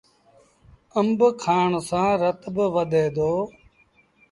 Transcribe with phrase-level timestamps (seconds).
[0.99, 3.31] آݩب کآڻ سآݩ رت با وڌي دو۔